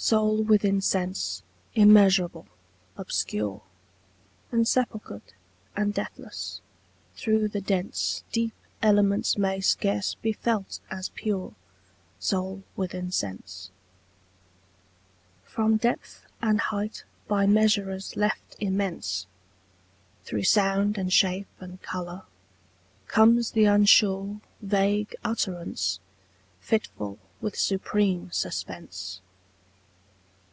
[0.00, 1.42] SOUL within sense,
[1.74, 2.46] immeasurable,
[2.96, 3.62] obscure,
[4.52, 5.34] Insepulchred
[5.76, 6.60] and deathless,
[7.16, 11.52] through the dense Deep elements may scarce be felt as pure
[12.20, 13.72] Soul within sense.
[15.42, 19.26] From depth and height by measurers left immense,
[20.22, 22.22] Through sound and shape and colour,
[23.08, 25.98] comes the unsure Vague utterance,
[26.60, 29.22] fitful with supreme suspense.